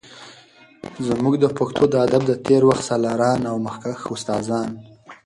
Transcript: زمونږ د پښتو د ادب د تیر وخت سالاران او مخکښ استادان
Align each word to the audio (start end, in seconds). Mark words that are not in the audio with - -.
زمونږ 1.07 1.35
د 1.39 1.45
پښتو 1.57 1.83
د 1.91 1.95
ادب 2.05 2.21
د 2.27 2.31
تیر 2.45 2.61
وخت 2.69 2.83
سالاران 2.89 3.41
او 3.51 3.55
مخکښ 3.65 4.01
استادان 4.13 4.69